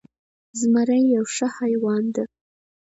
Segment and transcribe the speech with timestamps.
[0.59, 2.23] زمری یو ښه حیوان ده